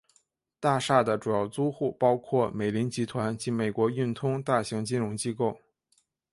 [0.59, 5.61] 大厦的主要租户包括美林集团及美国运通大型金融机构。